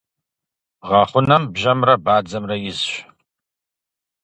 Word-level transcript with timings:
Гъэхъунэм 0.87 1.43
бжьэмрэ 1.53 1.95
бадзэмрэ 2.03 2.55
изщ. 2.71 2.91